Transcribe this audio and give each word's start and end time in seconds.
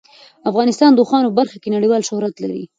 افغانستان 0.49 0.91
د 0.93 0.97
اوښانو 1.01 1.29
په 1.31 1.37
برخه 1.39 1.57
کې 1.61 1.73
نړیوال 1.75 2.01
شهرت 2.09 2.35
لري. 2.43 2.63